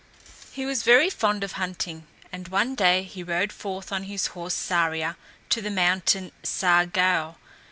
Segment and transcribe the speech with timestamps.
[0.51, 4.55] He was very fond of hunting, and one day he rode forth on his horse
[4.55, 5.15] Saria
[5.49, 7.35] to the mountain Sargau.